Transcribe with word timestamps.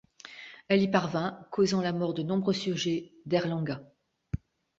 Elle 0.67 0.81
y 0.81 0.89
parvient, 0.89 1.45
causant 1.51 1.79
la 1.79 1.93
mort 1.93 2.15
de 2.15 2.23
nombreux 2.23 2.53
sujets 2.55 3.13
d'Airlangga. 3.27 3.81